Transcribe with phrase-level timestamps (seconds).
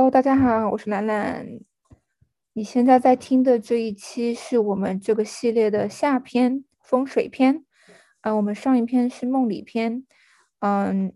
[0.00, 1.46] 哈喽大家好，我是兰兰。
[2.54, 7.66] 你现在在听的这一期是我们这个系列的下篇风水篇。
[8.22, 10.06] 呃，我们上一篇是梦里篇，
[10.60, 11.12] 嗯，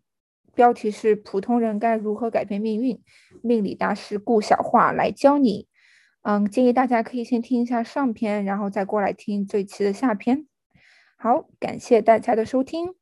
[0.54, 3.02] 标题是普通人该如何改变命运，
[3.42, 5.66] 命理大师顾小画来教你。
[6.20, 10.46] 嗯，建议大家可以先听一下上篇，然后再过来听这一期的下篇。
[11.16, 12.94] 好，感谢大家的收听。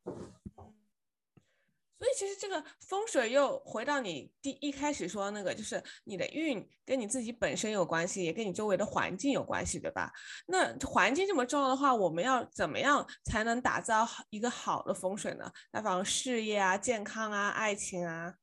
[2.03, 10.13] 所以其实这个风水又回到你第一开始说那个，就是你的运跟你自己本身有关系，也跟你周围的环境有关系，对吧？
[10.49, 15.49] 那环境这么重要的话，我们要怎么样才能打造一个好的风水呢？
[15.71, 18.35] 来防事业啊、健康啊、爱情啊。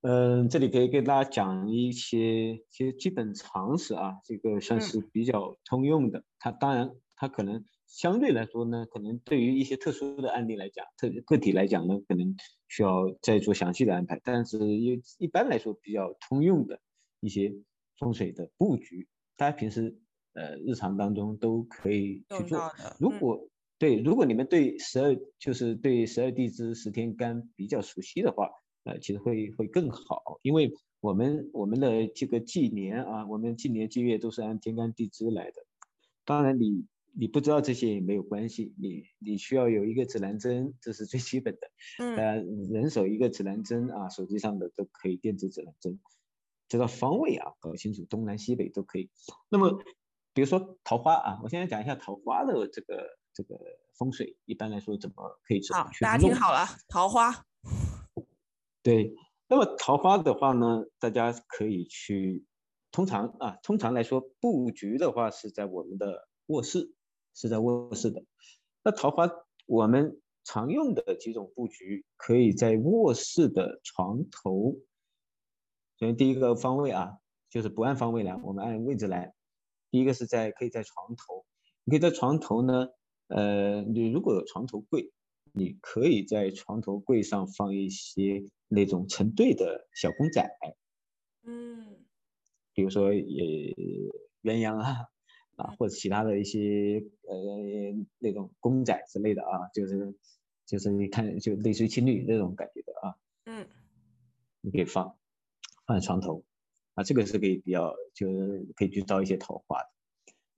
[0.00, 6.24] 嗯，这里可以给大家讲一些些基本常识啊，这个算是比较通用的。
[6.38, 7.62] 它当然，它可能。
[7.94, 12.34] 相对来说呢，可能对于一些特殊的案例来讲，特个体来讲呢，可能
[12.66, 14.20] 需要再做详细的安排。
[14.24, 16.80] 但是一一般来说比较通用的
[17.20, 17.54] 一些
[17.96, 19.06] 风水的布局，
[19.36, 19.96] 大家平时
[20.32, 22.58] 呃日常当中都可以去做。
[22.98, 28.50] 如果对，如果你们对十二就是对十二地支十天干比较熟悉的话，
[28.82, 35.64] 呃，其实会会更好，因为我们我们的这个纪年啊，我们纪年纪月都是按天干地支来的。
[36.24, 36.86] 当然你。
[37.16, 41.60] 你不知道这些也没有关系，你你需要有一个指南针，这是最基本的。
[42.00, 42.36] 嗯，呃，
[42.72, 46.00] 人手一个指南针啊，手机上的都可以电子指南针，
[46.68, 49.10] 知道方位啊，搞清楚东南西北都可以。
[49.48, 49.78] 那么，
[50.32, 53.56] 比如说桃花啊，我现在讲一下桃花的这个这个
[53.96, 57.46] 风水，一般来说怎么可以怎么去大家听好了，桃花。
[58.82, 59.14] 对，
[59.46, 62.44] 那么桃花的话呢，大家可以去，
[62.90, 66.92] 通常啊，通常来说布局的话是在我们的卧室。
[67.34, 68.22] 是在卧室的，
[68.82, 69.28] 那桃花
[69.66, 74.76] 我们常用的几种布局，可以在卧室的床头。
[75.98, 77.18] 首先第一个方位啊，
[77.50, 79.34] 就是不按方位来，我们按位置来。
[79.90, 81.44] 第一个是在可以在床头，
[81.84, 82.88] 你可以在床头呢，
[83.28, 85.10] 呃，你如果有床头柜，
[85.52, 90.48] 你可以在床头柜上放一些那种成对的小公仔，
[91.42, 92.04] 嗯，
[92.74, 93.74] 比如说也
[94.42, 95.08] 鸳鸯啊。
[95.56, 97.36] 啊，或者其他的一些呃
[98.18, 100.14] 那种公仔之类的啊，就是
[100.66, 103.66] 就是你看就类似于情侣那种感觉的啊，嗯，
[104.60, 105.16] 你可以放
[105.86, 106.44] 放在床头
[106.94, 109.88] 啊，这个是可以比较就是可以去招一些桃花的。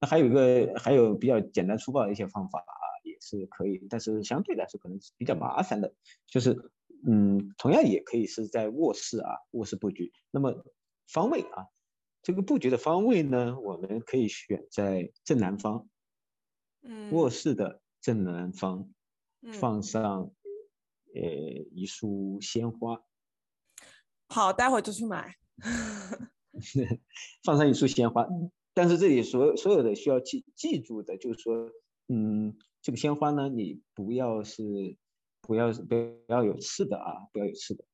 [0.00, 5.94] 那还有一个还有比较简单粗暴的一些方法啊，也是可以，但是相对来说可能是比较麻烦的，
[6.26, 6.70] 就是
[7.06, 10.64] 嗯，同样也可以是在卧室啊卧室布局，那么
[11.06, 11.66] 方位啊。
[12.26, 15.88] 这个布局的方位呢，我们可以选在正南方，
[16.82, 18.92] 嗯，卧室的正南方，
[19.60, 20.32] 放上
[21.14, 21.22] 呃
[21.70, 23.00] 一束鲜花。
[24.28, 25.36] 好，待会就去买。
[27.44, 28.26] 放上一束鲜花，
[28.74, 31.70] 但是这里所所有的需要记记住的，就是说，
[32.08, 34.96] 嗯，这个鲜花呢，你不要是
[35.42, 35.94] 不要不
[36.26, 37.84] 要有刺的啊，不要有刺的。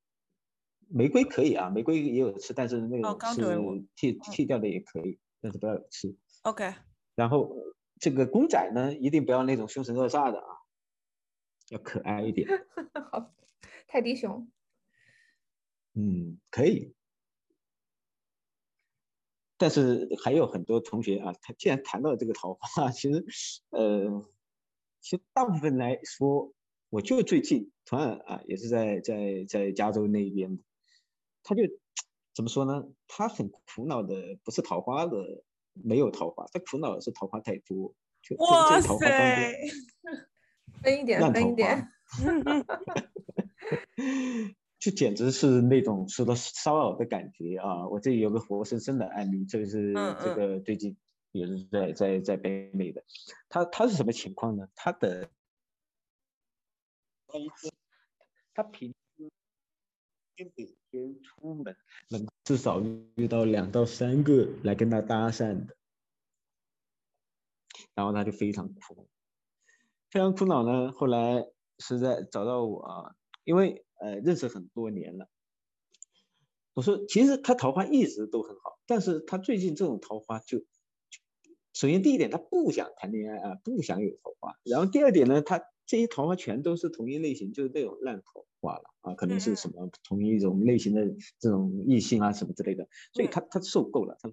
[0.94, 6.16] 玫瑰可以啊，玫瑰也有吃，但是那个是剃剃掉的也可以，但是不要有刺。
[6.42, 6.74] OK。
[7.14, 7.56] 然后
[7.98, 10.46] 这个公仔呢，一定不要那种凶神恶煞的啊，
[11.70, 12.48] 要可爱一点。
[13.10, 13.32] 好，
[13.88, 14.50] 泰迪熊。
[15.94, 16.94] 嗯，可以。
[19.58, 23.24] 但是还有很多同学啊，他既然谈到这个桃花， 其实
[23.70, 24.24] 呃，
[25.00, 26.52] 其实大部分来说，
[26.90, 30.58] 我就最近同样啊，也是在在在加州那边。
[31.42, 31.62] 他就
[32.34, 32.86] 怎么说呢？
[33.08, 39.54] 他很苦恼的不是桃花的没有桃花，他苦恼的是桃花太多，就哇桃花塞，
[40.82, 41.88] 分一点，分一点
[44.78, 47.86] 就简直是那种受到骚扰的感觉啊！
[47.88, 50.96] 我这里有个活生生的案例，就是这个最近
[51.30, 53.04] 也是在在在北美的，
[53.48, 54.68] 他他是什么情况呢？
[54.74, 55.30] 他的
[58.54, 58.92] 他平。
[60.44, 61.76] 每天出门
[62.08, 62.80] 能至少
[63.14, 65.76] 遇到两到三个来跟他搭讪的，
[67.94, 69.08] 然后他就非常苦，
[70.10, 70.92] 非常苦恼呢。
[70.92, 71.46] 后来
[71.78, 75.28] 是在找到我，因为呃认识很多年了。
[76.74, 80.58] 我说其实他桃花一直都很好，但是他最近这种桃花就，
[81.74, 84.56] 首先第一点他不想谈恋爱啊，不想有桃花。
[84.64, 88.44] 然后第二点呢，他这些桃花全都是同一类型，就是那种烂桃。
[88.62, 91.04] 花了啊，可能是什么同一种类型的
[91.40, 94.30] 这种异性啊，什么之类的，所以他他受够了，他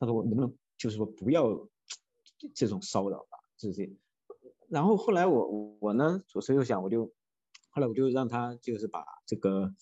[0.00, 1.68] 他说我能不能就是说不要
[2.56, 3.88] 这种骚扰吧，这些。
[4.68, 7.06] 然后后来我我呢左思右想，我就
[7.70, 9.72] 后来我就让他就是把这个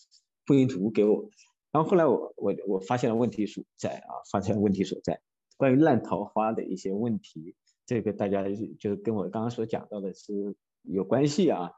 [0.46, 1.30] 婚姻图给我，
[1.72, 5.18] 然后后来我我我发现了问题所在啊，发现了问题所在，
[5.56, 7.54] 关于烂桃花的一些问题，
[7.86, 8.46] 这个大家
[8.78, 10.54] 就是跟我刚刚所讲到的是
[10.86, 11.72] 有关系啊。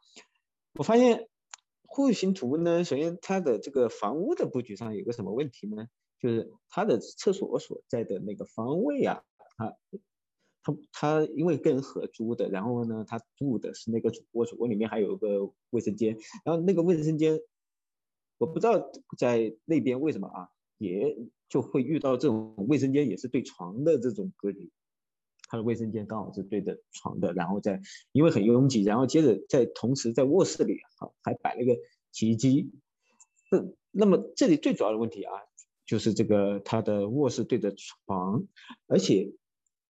[0.75, 1.29] 我发现
[1.83, 5.89] 户型图呢，首先它的这个房屋的布局上有个什么问题呢？
[6.21, 9.23] 就是它的厕所所在的那个方位啊，
[9.57, 9.77] 它
[10.63, 17.41] 它它因为跟人合租的，然后呢，他住的是那个主卧，主卧里面还有一个卫生间，然后那个卫生间。
[18.41, 21.17] 我不知道在那边为什么啊，也
[21.49, 24.71] 就会遇到这种卫生间也是对床的这种格局，
[25.49, 27.81] 他的卫生间刚好是对着床的，然后在
[28.13, 31.77] 因为很拥挤，然后接着在同时在卧室里啊还摆了一个
[32.13, 32.71] 洗衣机，
[33.51, 35.33] 那那么这里最主要的问题啊，
[35.87, 38.47] 就是这个他的卧室对着床，
[38.87, 39.33] 而且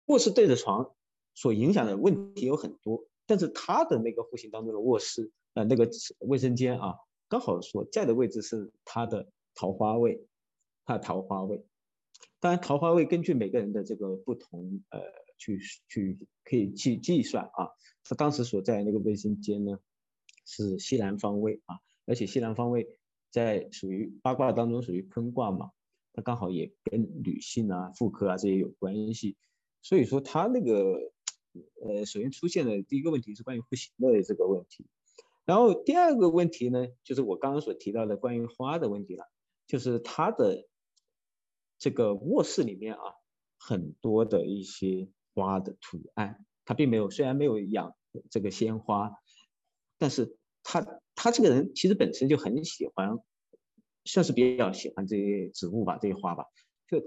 [0.06, 0.94] 卧室对着床
[1.34, 5.90] 所影响的问题有很多，但是他的那个户型当中的卧室呃那个
[6.20, 6.96] 卫生间啊。
[7.30, 10.26] 刚好所在的位置是他的桃花位，
[10.86, 11.62] 他的桃花位。
[12.40, 15.02] 当然，桃花位根据每个人的这个不同，呃，
[15.38, 17.70] 去去可以计计算啊。
[18.04, 19.80] 他当时所在那个卫生间呢，
[20.46, 23.00] 是西南方位啊，而且西南方位
[23.30, 25.72] 在属于八卦当中属于坤卦嘛，
[26.14, 29.36] 它刚好也跟女性啊、妇科啊这些有关系。
[29.82, 31.12] 所以说，他那个
[31.82, 34.86] 呃，首先出现的第一个问题是关于户型的这个问题。
[35.46, 39.26] 然后第二个问题呢，就是我刚刚所提到的关于花的问题了，
[39.66, 40.68] 就是它的
[41.78, 43.02] 这个卧室里面啊，
[43.58, 45.08] 很多的一些
[45.38, 47.96] 花的图案，他并没有，虽然没有养
[48.32, 49.12] 这个鲜花，
[50.00, 53.20] 但是他他这个人其实本身就很喜欢，
[54.06, 56.46] 算是比较喜欢这些植物吧，这些花吧，
[56.90, 57.02] 就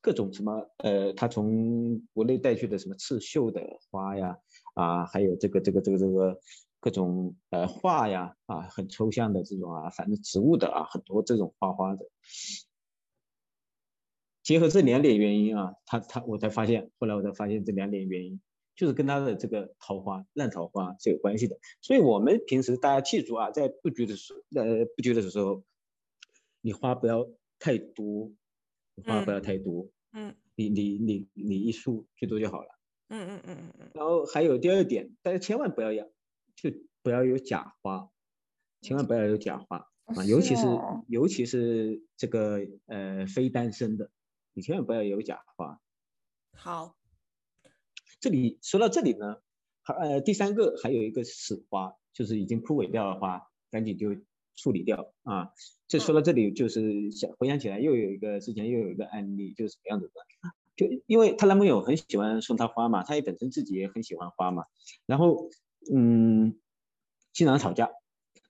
[0.00, 4.36] 各种什么呃，他从国内带去的什么刺绣的花呀，
[4.74, 6.40] 啊，还有这个这个这个这个。
[6.78, 12.06] 各种呃画呀啊，很抽象的这种啊，反正植物的啊，很多这种花花的，
[14.46, 18.40] 结合这两点原因啊，他他我才发现，后来我才发现这两点原因
[18.76, 21.58] 就是跟他的这个桃花烂桃花是有关系的。
[21.82, 25.64] 所以我们平时大家记住啊，在布局的时候，呃布局的时候，
[26.60, 27.28] 你花不要
[27.58, 28.30] 太多，
[29.04, 32.68] 花不要太多，嗯，你你你你一束最多就好了，
[33.08, 33.90] 嗯嗯嗯嗯嗯。
[33.94, 36.06] 然后还有第二点，大家千万不要养。
[36.54, 36.70] 就
[37.02, 38.08] 不要有假花，
[38.80, 40.24] 千万不要有假花啊！
[40.24, 40.62] 尤其是
[41.06, 44.10] 尤其是这个呃非单身的，
[44.56, 45.78] 你千万不要有假花。
[46.54, 46.96] 好，
[48.18, 49.36] 这里说到这里呢，
[49.82, 54.16] 还呃第三个还有一个死花，就是已经枯萎掉的花，赶紧就
[54.56, 55.52] 处理掉啊！
[55.86, 60.14] 这说到这里就是想回想起来，又有一个之前又有一个案例，就是什么样子的？
[60.74, 64.64] 就因为她男朋友很喜欢送她花嘛，她也本身自己也很喜欢花嘛，
[65.04, 65.50] 然后。
[65.88, 66.58] 嗯，
[67.32, 67.92] 经常吵架。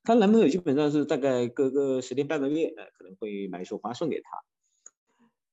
[0.05, 4.31] 她男朋友基本上是大概隔个十天半个月，呃，可能会买一束花送给她。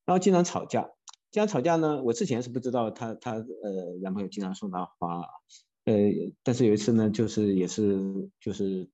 [0.05, 0.89] 然后经常吵架，
[1.31, 2.03] 经常吵架呢。
[2.03, 5.21] 我之前是不知道她她呃男朋友经常送她花，
[5.85, 5.93] 呃，
[6.43, 8.89] 但是有一次呢，就是也是就是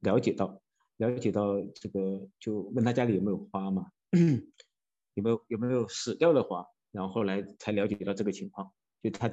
[0.00, 0.60] 了解到
[0.96, 3.86] 了解到这个，就问她家里有没有花嘛，
[5.14, 8.72] 有没有有没有死掉的花，然后后来才了解到这个情况，
[9.02, 9.30] 就他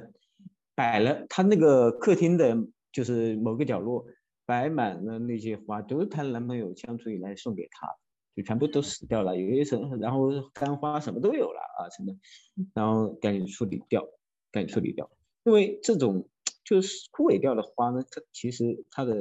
[0.74, 2.56] 摆了他那个客厅的。
[2.92, 4.06] 就是某个角落
[4.46, 7.86] 摆满了那些花，都是她男朋友相处以来送给她，
[8.36, 9.36] 就全部都死掉了。
[9.36, 12.14] 有一层，然后干花什么都有了啊，真的，
[12.74, 14.06] 然后赶紧处理掉，
[14.52, 15.10] 赶紧处理掉。
[15.44, 16.28] 因为这种
[16.64, 19.14] 就是枯萎掉的花呢，它其实它的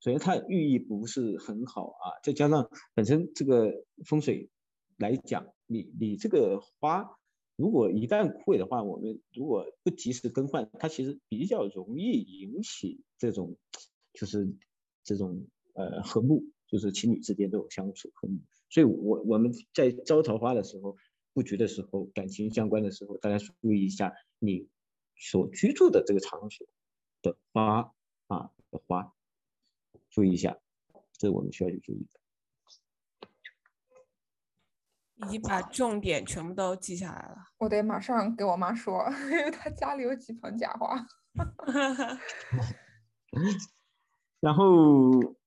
[0.00, 4.48] 首先它寓意不是很好啊，再加上本身这个风水
[4.96, 7.18] 来讲，你你这个花。
[7.58, 13.56] 如果一旦枯萎的话，我们如果不及时更换，它其实比较容易引起这种，
[14.12, 14.46] 就是
[15.02, 18.12] 这种呃和睦，就是情侣之间都有相处。
[18.68, 20.96] 所以，我我们在招桃花的时候，
[21.32, 24.68] 布局的时候，感情相关的时候，大家注意一下你
[25.16, 26.66] 所居住的这个场所
[27.22, 27.92] 的花
[28.26, 29.12] 啊的花，
[30.10, 30.58] 注意一下，
[31.12, 32.20] 这是我们需要去注意的。
[35.26, 41.06] 已经把重点全部都记下来了，我得马上给我妈说， 因为她家里有几盆假花。
[44.46, 44.64] 然后，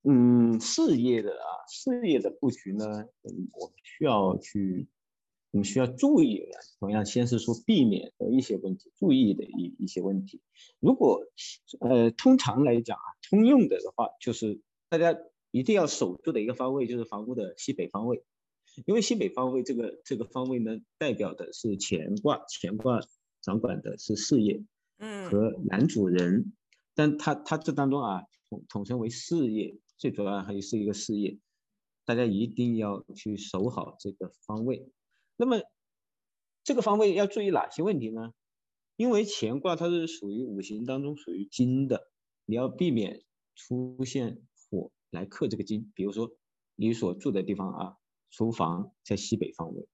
[0.03, 2.86] 嗯，事业的啊，事业的布局呢，
[3.24, 4.89] 嗯，我们需要去，
[5.51, 10.41] 我们需要注意的，同样先是说避免的一些问题，注意的一一些问题。
[10.82, 11.22] 如果，
[11.79, 15.18] 呃，通常来讲啊，通用的的话，就是大家
[15.51, 18.22] 一定要守住的一个方位，就是房屋的西北方位。
[18.86, 23.00] 因为西北方位这个这个方位呢，代表的是乾卦，乾卦
[23.41, 24.62] 掌管的是事业，
[24.98, 26.51] 嗯，和男主人，
[27.00, 31.39] 但他他这当中啊，统统称为事业，最主要还是一个事业。
[32.03, 34.91] 大家一定要去守好这个方位。
[35.38, 35.62] 那么
[36.65, 38.34] 这个方位要注意哪些问题呢？
[38.98, 42.12] 因为乾卦它是属于五行当中属于金的，
[42.44, 43.24] 你要避免
[43.56, 45.94] 出现火来克这个金。
[45.96, 46.36] 比如说
[46.75, 47.96] 你所住的地方啊，
[48.29, 49.88] 厨房在西北方位，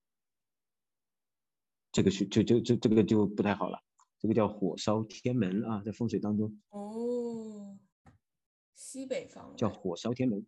[1.92, 3.85] 这个是就就就这个就不太好了。
[4.26, 7.78] 这个叫火烧天门啊，在风水当中哦，
[8.74, 10.44] 西北方叫火烧天门，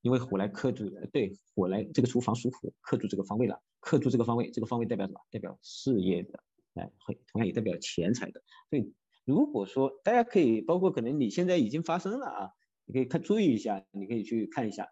[0.00, 5.20] 因为火来克住，对，火来这个厨房属火，克住这个方位了，克住这个方位，这个方位代表什么？
[5.32, 6.38] 代表事业的。
[6.74, 8.40] 哎，会同样也代表钱财的。
[8.70, 8.94] 所以，
[9.24, 12.50] 如果说大家可以，包括可能你现在已经发生了啊，
[12.84, 14.86] 你可以看注意一下，你可以去看一下，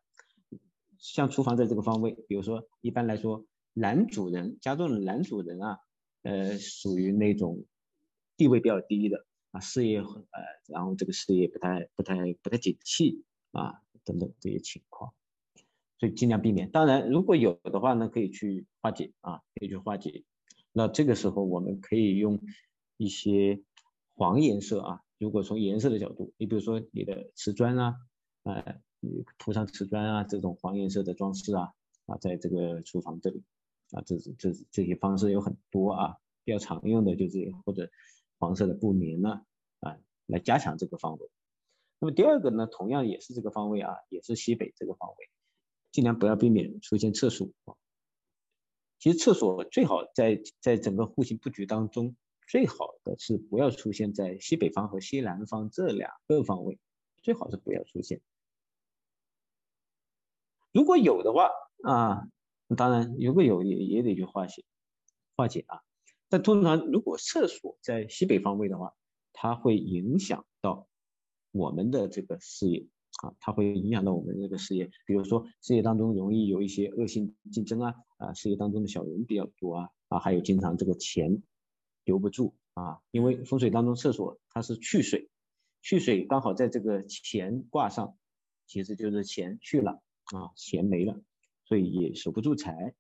[0.99, 5.79] 像厨房在这个方位，比如说一般来说，男主人家中的男主人啊，
[6.23, 7.65] 呃，属于那种
[8.37, 15.15] 地位比较低的啊，事业呃，然后这个事业不太不太不太景气啊，等等这些情况，
[15.99, 16.71] 所以尽量避免。
[16.71, 20.25] 当然，如果有的话呢，可以去化解啊，可以去化解。
[20.73, 22.39] 那这个时候我们可以用
[22.99, 23.63] 一些
[24.15, 27.97] 黄颜色啊，如果从颜色的角度，你比如说你的瓷砖啊，
[28.43, 31.73] 呃，你涂上瓷砖啊，这种黄颜色的装饰啊，
[32.05, 33.43] 啊，在这个厨房这里
[33.93, 37.89] 啊，这这这些方式有很多啊，比较常用的就是或者
[38.39, 39.43] 黄色的布帘呢
[39.81, 41.31] 啊，来加强这个方位。
[41.99, 45.31] 那么第二个呢，同样也是这个方位啊，也是西北这个方位，
[45.93, 47.49] 尽量不要避免出现厕所。
[48.99, 52.17] 其实厕所最好在在整个户型布局当中，
[52.47, 56.79] 最好的是不要出现在西北方和西南方这两个方位，
[57.23, 58.21] 最好是不要出现。
[60.73, 61.51] 如果有的话
[61.83, 62.29] 啊，
[62.77, 64.65] 当然如果有也也得去化解
[65.35, 65.83] 化解啊。
[66.29, 68.95] 但通常如果厕所在西北方位的话，
[69.33, 70.89] 它会影响到
[71.53, 72.87] 我们的这个事业。
[73.23, 81.43] 啊，它会影响到我们这个事业，比如说事业当中容易有一些恶性竞争啊，啊，事业当中的小人比较多啊，啊，还有经常这个钱
[82.05, 85.31] 留不住啊，因为风水当中厕所它是去水，
[85.81, 88.19] 去水刚好在这个钱卦上，
[88.67, 89.93] 其实就是钱去了
[90.35, 91.19] 啊，钱没了，
[91.65, 92.95] 所以也守不住财，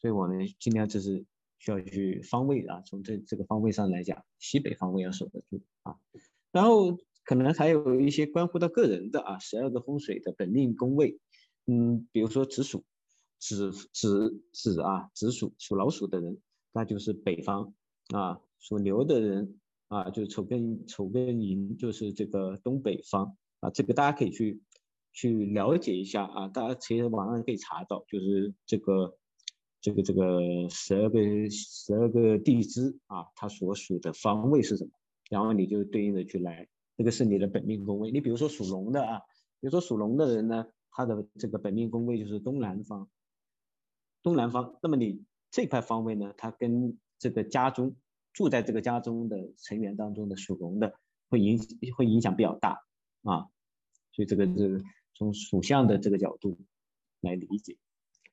[0.00, 1.24] 所以我们尽量就是
[1.62, 5.96] 需要去方位啊，从这这个方位上来讲，西北方位要守得住啊，
[6.50, 6.98] 然后。
[7.24, 11.20] 可能还有一些关乎到个人的啊，十二个风水的本命宫位，
[11.66, 12.84] 嗯，比如说子鼠，
[13.38, 16.40] 子子子啊，子鼠属老鼠的人，
[16.72, 17.72] 那就是北方
[18.08, 23.70] 啊；属牛的人啊，就是丑跟丑跟寅，就是这个东北方啊。
[23.70, 24.60] 这个大家可以去
[25.12, 29.16] 去了解一下啊，大家其实网上可以查到，就是这个
[29.82, 31.18] 这个这个十二个
[31.50, 34.90] 十二个地支啊，它所属的方位是什么，
[35.28, 36.68] 然后你就对应的去来。
[36.96, 39.18] 这个是你的本命宫位，你比如说属龙的啊，
[39.60, 43.08] 比如说属龙的人呢，他的这个本命宫位就是东南方，
[44.22, 44.78] 东南方。
[44.82, 47.96] 那么你这块方位呢，它跟这个家中
[48.32, 50.94] 住在这个家中的成员当中的属龙的，
[51.28, 51.58] 会影
[51.96, 52.84] 会影响比较大
[53.24, 53.48] 啊。
[54.12, 54.80] 所以这个是
[55.14, 56.56] 从属相的这个角度
[57.20, 57.76] 来理解。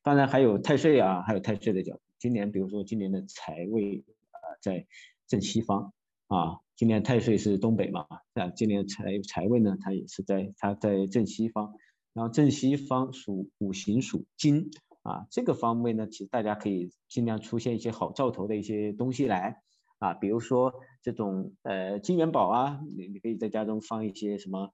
[0.03, 2.01] 当然还有太岁啊，还有太岁的角度。
[2.17, 4.85] 今年比如说今年的财位啊，在
[5.27, 5.93] 正西方。
[6.27, 11.73] 啊，今年太岁是东北嘛，啊，今年财财位呢，它也是在它在正西方，
[12.13, 14.69] 然后正西方属五行属金，
[15.01, 19.63] 啊，这个方位呢，其实大家可以尽量出现一些好兆头的一些东西来，
[19.97, 24.71] 啊，比如说这种呃金元宝啊，你你可以在家中放一些什么，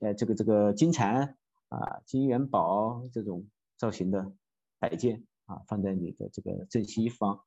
[0.00, 1.36] 呃这个这个金蝉
[1.68, 3.46] 啊金元宝这种
[3.80, 4.32] 造型的
[4.78, 7.40] 摆件啊，放在你的这个正西方，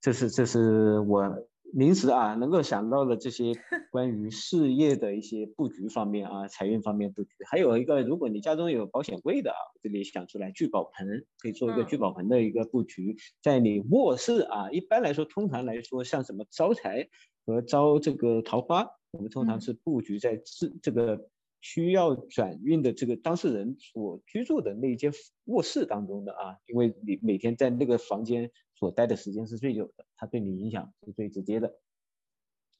[0.00, 1.46] 这是这是我。
[1.72, 3.52] 临时啊，能够想到的这些
[3.92, 17.08] 关于事业的一些布局方面啊，财运方面布局，还有一个，如果你家中有保险柜的啊，这里想出来聚宝盆，可以做一个聚宝盆的一个布局，在你卧室啊，一般来说，通常来说，像什么招财
[17.46, 21.28] 和招这个桃花，我们通常是布局在这这个
[21.60, 25.12] 需要转运的这个当事人所居住的那间
[25.44, 28.50] 卧室当中的啊，因为你每天在那个房间。
[28.80, 31.76] 所待的时间是最久的，它对你影响是最直接的。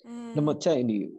[0.02, 1.10] 嗯，那么在你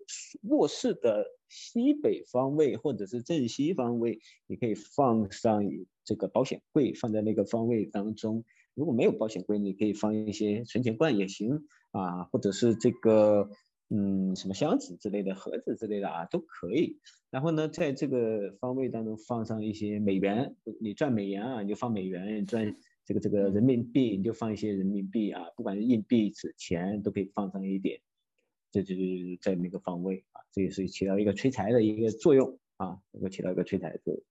[0.49, 5.61] 卧室的西北方位或者是正西方位，你可以放上
[6.03, 8.43] 这个保险柜，放在那个方位当中。
[8.73, 13.51] 如果没有保险柜，你可以放一些存钱罐也行啊，或者是这个
[13.93, 16.97] 嗯什么箱子之类的、盒子之类的啊都可以。
[17.29, 22.75] 然后呢，在这个方位当中放上一些美元，你赚美元啊，你就放美元赚。
[23.03, 27.99] 这个这个人民币你就放一些人民币啊，不管是硬币、纸钱都可以放上一点，
[28.71, 34.23] 这就是在那个方位啊，这也是起到一个催财的一个作用啊，能够起到一个催财的作用。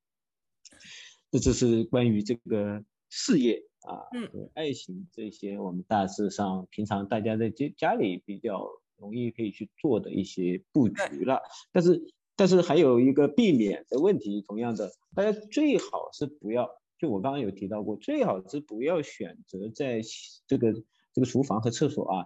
[1.32, 8.68] 这就是关于这个事业啊，嗯，爱情这些，我们大致上平常大家在家家里比较
[9.00, 11.40] 容易可以去做的一些布局了。
[11.72, 12.00] 但是
[12.36, 20.00] 但是还有一个避免的问题，同样的，大家最好是不要，就我刚刚有提到过，最好是不要选择在
[20.46, 20.72] 这个
[21.12, 22.24] 这个厨房和厕所啊，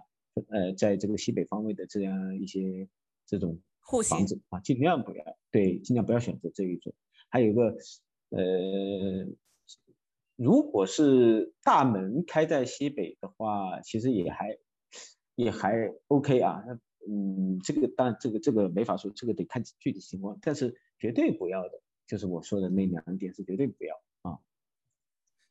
[0.49, 2.87] 呃，在这个西北方位的这样一些
[3.25, 3.59] 这种
[4.07, 6.93] 房子啊，尽量不要，对，尽量不要选择这一种。
[7.29, 7.75] 还有一个，
[8.29, 9.27] 呃，
[10.37, 14.57] 如果是大门开在西北的话，其实也还
[15.35, 16.63] 也还 OK 啊。
[16.67, 24.39] 那嗯，这个当然这个这个没法说，这个得看具体情况，但是绝对不要的，就是我说的那两点是绝对不要啊。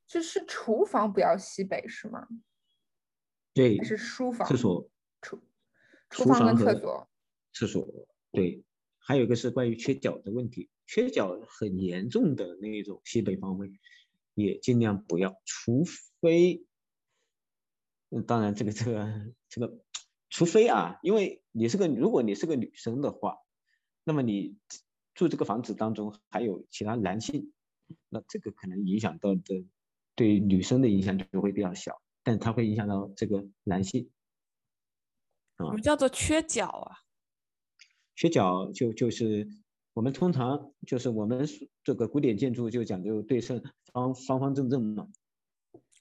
[0.07, 2.27] 就是厨房不要西北是吗？
[3.53, 4.49] 对还，是书房？
[4.49, 4.91] 厕所、
[5.23, 5.37] 厨
[6.11, 7.09] 厨厨房跟和厕所。
[7.53, 8.65] 厕所，对，
[8.99, 13.71] 还有一个是关于缺角的问题，缺角很严重的那种西北方位，
[14.35, 15.85] 也尽量不要，除
[16.21, 16.67] 非，嗯，
[18.23, 19.79] 当然这个这个这个，
[20.31, 23.39] 除非啊，因为你是个如果你是个女生的话，
[24.05, 24.57] 那么你
[25.15, 27.53] 住这个房子当中还有其他男性，
[28.09, 29.65] 那这个可能影响到的
[30.15, 34.11] 对女生的影响就会比较小，但它会影响到这个男性。
[35.57, 36.99] 什么叫做缺角啊？
[38.17, 39.49] 缺角就就是
[39.93, 41.49] 我们通常就是我们
[41.83, 45.09] 这个古典建筑就讲究对称方方方正正嘛，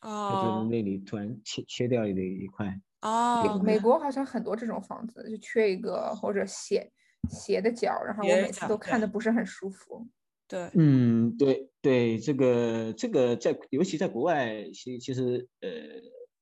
[0.04, 0.68] 它就是哦。
[0.70, 6.92] 那里突然切切掉的一块，哦，美国好像很多这种房子，就缺一个或者斜
[7.30, 10.08] 斜的角，然后我每次都看的不是很舒服。
[10.48, 15.70] 对，嗯，对对，这个这个在尤其在国外，其其实呃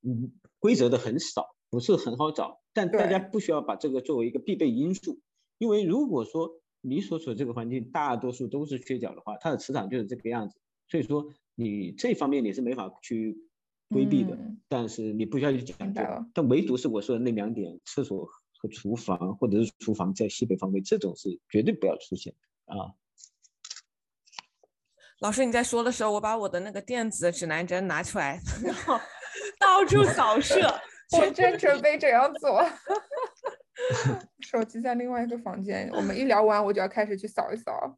[0.01, 5.19] 嗯规则的很少，不是很好找，但大家不需要把这个作为一个必备因素，
[5.59, 13.37] 因为如果说你所处这个环境大多数都是缺角的话，它的磁场就是这个样子，所以说你这方面你是没法去
[13.91, 18.25] 规避的，嗯但是你不需要去讲究明白了，但唯独是我说的那两点，厕所
[18.57, 22.33] 和厨房或者是厨房在西北方位，这种是绝对不要出现
[22.65, 22.93] 的啊。
[25.19, 28.97] 老师你在说的时候，我把我的那个电子指南针拿出来，然后
[29.59, 30.55] 到处扫射，
[31.19, 32.65] 我正准备这样做，
[34.39, 35.89] 手机在另外一个房间。
[35.93, 37.97] 我们一聊完，我就要开始去扫一扫。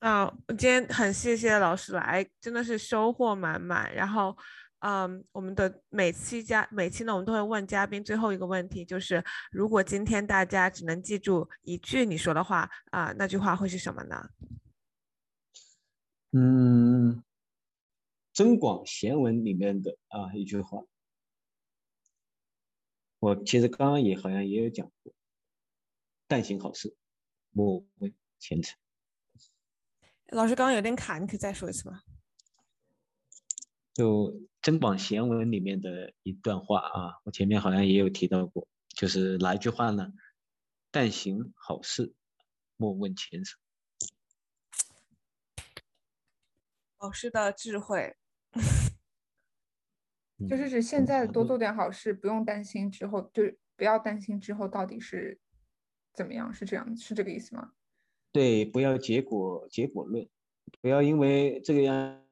[0.00, 3.92] 啊，今天很谢谢老师来，真的是收获满满。
[3.94, 4.36] 然后，
[4.80, 14.30] 嗯，我们的每期嘉每期呢，我们都会问嘉宾最后一个问题，就是如果今天大家只能记住一句你说的话啊，那句话会是什么呢？
[16.32, 17.16] 嗯，
[18.34, 20.82] 《增广贤文》里面的啊一句话，
[23.18, 25.14] 我其实刚刚也好像也有讲过
[26.28, 26.94] ，“但行好事，
[27.50, 28.78] 莫问前程。
[30.28, 32.00] 老师刚刚有点卡，你可以再说一次吗？
[33.94, 40.12] 就《增广贤文》里面的一段话啊，我前面好像也有提到过，就是哪一句话呢
[40.90, 42.14] ？“但行好事，
[42.76, 43.58] 莫问前程。
[46.98, 48.16] 老师的智慧，
[50.48, 55.38] 就是嗯指现在多做点好事，不用担心之后，就是不要担心之后到底是
[56.12, 57.72] 怎么样，是这样，是这个意思吗？
[58.36, 60.28] 对，不要结果结果论，
[60.82, 62.22] 不要因为这个样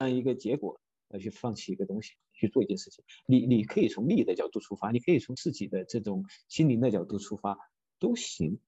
[0.00, 3.04] 样一个结果而去放弃一个东西，去做一件事情。
[3.26, 7.56] 你你可以从利益的角度出发，你可以从自己的这种心灵的角度出发，
[8.00, 8.58] 都行。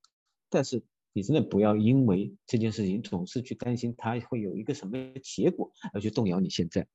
[0.49, 6.87] 但是你真的不要因为这件事情总是去担心它会有一个什么结果，而去动摇你现在。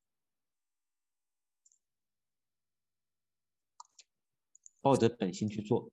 [4.80, 5.90] 抱着本心去做，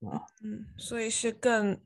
[0.00, 1.80] 啊，嗯，所以是更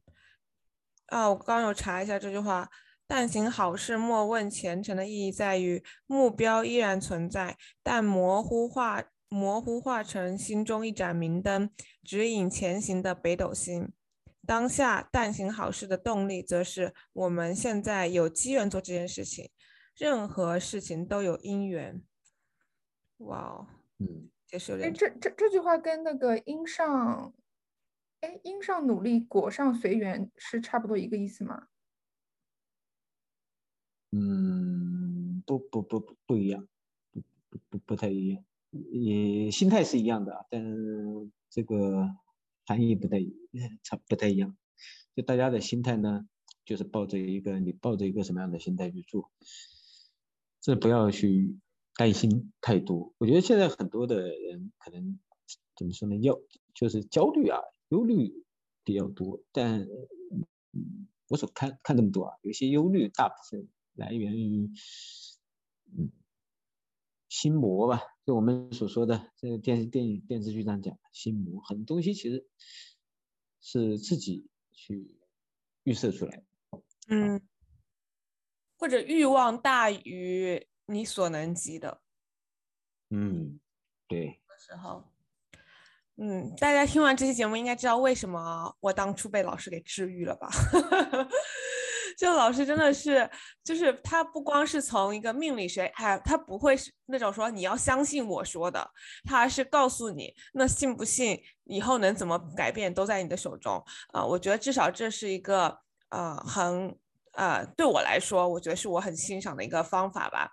[1.09, 2.71] 啊，我刚刚有查一下这句话。
[3.07, 11.71] 但行好事，莫问前程的意义在于，目标依然存在，但模糊化模糊化成心中一盏明灯，
[12.05, 13.91] 指引前行的北斗星。
[14.47, 19.51] 当下但行好事的动力，则是我们现在有机缘做这件事情，
[19.97, 22.03] 任何事情都有因缘。
[23.19, 23.67] 哇哦，
[23.99, 24.29] 嗯。
[24.29, 27.35] 哎，解释有点这这这句话跟那个“因上”，
[28.21, 31.69] 哎，“因上努力，果上随缘”是差不多一个意思吗？
[34.13, 36.67] 嗯，不不不不一样，
[37.13, 38.43] 不不不不太一样，
[38.91, 42.09] 也心态是一样的，但是这个
[42.65, 43.37] 含义不太一
[43.85, 44.57] 差不太一样。
[45.15, 46.27] 就大家的心态呢，
[46.65, 49.31] 就是抱着一个你抱着一个什么样的心态去做，
[50.61, 51.59] 这不要去
[51.97, 53.15] 担心太多。
[53.19, 55.19] 我觉得现在很多的人可能
[55.77, 56.35] 怎么说呢，要
[56.75, 58.45] 就是焦虑啊、忧虑
[58.85, 59.81] 比较多，但
[60.73, 64.71] 嗯我所看看这么多啊，有些忧虑大部分来源于
[65.97, 66.11] 嗯
[67.29, 72.49] 心魔吧，就我们所说的这个电视电影电视剧上讲心魔，很多东西其实
[73.61, 75.15] 是自己去
[75.85, 76.45] 预设出来的。
[77.09, 77.41] 嗯，
[78.79, 82.03] 或者欲望大于你所能及的
[83.11, 83.61] 嗯，
[84.07, 85.05] 对，时候。
[86.21, 90.49] 嗯，大家听完这期节目应该知道为什么我当初被老师给治愈了吧？
[92.19, 93.31] 就老师真的是，
[93.63, 98.91] 就是他不光是从一个命理学，哎，他不会是那种说你要相信我说的，
[99.25, 105.79] 他是告诉你，那信不信以后能怎么改变都在你的手中啊、我觉得至少这是一个
[106.09, 106.99] 呃很
[107.35, 110.51] 呃对我来说，我觉得是我很欣赏的一个方法吧。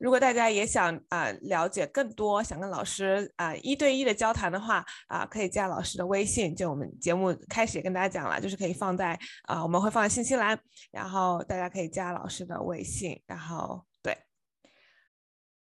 [0.00, 6.56] 如果大家也想啊、呃了解更多，想跟老师啊、一对一的交谈的话啊、可以加老师的微信。
[6.56, 10.58] 就我们节目开始也跟大家讲了，就是可以放在啊、我们会放在信息栏，
[10.90, 14.16] 然后大家可以加老师的微信，然后对，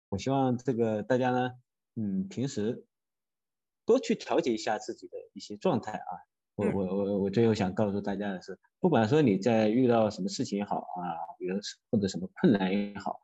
[0.08, 1.52] 我希望这个大家呢，
[1.98, 2.86] 嗯，平时
[3.86, 6.12] 多去调节一下自己的一些状态啊。
[6.56, 11.04] 我嗯我我我最后想告诉大家的是，不管说你在遇到什么事情也好啊，
[11.38, 11.58] 比如
[11.92, 13.20] 或者什么困难也好，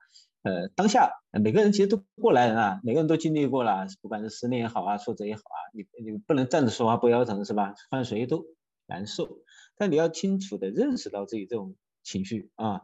[0.46, 7.74] 呃，当下呃每个人其实都过来人啊，每个人都经历过了，不管是失恋也好啊，挫折也好啊，你你不能站着说话不腰疼是吧？
[7.90, 8.46] 换谁都
[8.86, 9.40] 难受，
[9.76, 12.82] 但你要清楚的认识到自己这种情绪啊，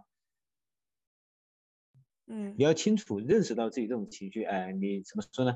[2.26, 5.54] 嗯你要清楚认识到自己这种情绪，哎，你怎么说呢？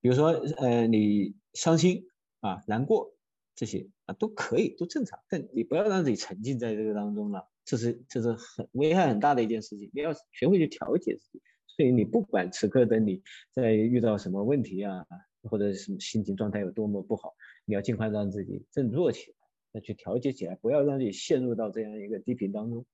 [0.00, 2.04] 比如说，呃，你伤心
[2.38, 3.16] 啊、难过
[3.56, 11.42] 这些啊都可以，都正常，但你不要让自己沉浸在这个当中了，这是这是很危害很大的一件事情，你要学会去调节自己。
[11.66, 15.04] 所以你不管此刻的你在遇到什么问题啊，
[15.42, 17.34] 或者什么心情状态有多么不好，
[17.66, 19.36] 你要尽快让自己振作起来，
[19.74, 22.86] 再去调节起来，不要让自己陷入到这样一个低频当中。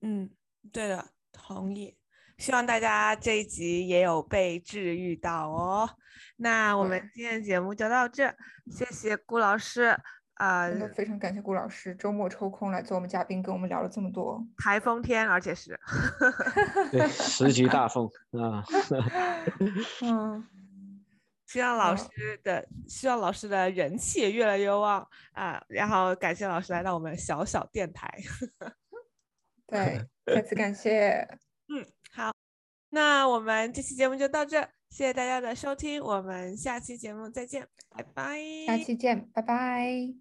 [0.00, 0.28] 嗯，
[0.72, 1.96] 对的，同意。
[2.38, 5.88] 希望大家这一集也有被治愈到哦。
[6.36, 8.34] 那我们今天的节目就到这，
[8.72, 9.96] 谢谢顾老师。
[10.34, 14.44] 啊、真的非常感谢顾老师周末抽空来做我们嘉宾，跟我们聊了这么多。
[14.56, 15.78] 台风天，而且是，
[16.90, 18.64] 对，十级大风 啊。
[20.02, 20.48] 嗯，
[21.46, 22.08] 希望老师
[22.42, 25.62] 的希望老师的人气也越来越旺啊！
[25.68, 28.12] 然后感谢老师来到我们小小电台。
[29.66, 31.26] 对，再次感谢，
[31.68, 32.32] 嗯，好，
[32.90, 38.38] 那我们这期节目就到这，谢谢大家的收听，我们下期节目再见，拜拜。
[38.66, 40.12] 下期见，拜拜。